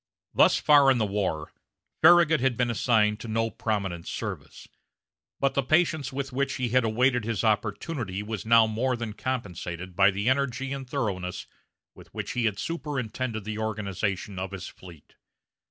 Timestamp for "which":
6.33-6.55, 12.15-12.31